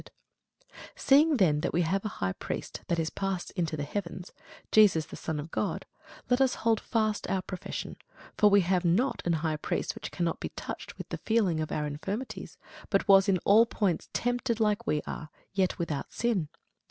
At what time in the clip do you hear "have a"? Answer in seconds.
1.83-2.07